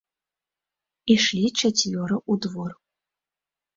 Ішлі 1.15 1.45
чацвёра 1.61 2.17
ў 2.31 2.33
двор. 2.47 2.71